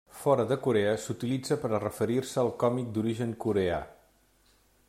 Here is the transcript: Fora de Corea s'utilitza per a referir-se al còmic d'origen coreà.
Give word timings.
Fora 0.19 0.45
de 0.51 0.55
Corea 0.67 0.95
s'utilitza 1.03 1.59
per 1.65 1.71
a 1.71 1.81
referir-se 1.83 2.43
al 2.45 2.51
còmic 2.65 2.91
d'origen 2.97 3.37
coreà. 3.47 3.83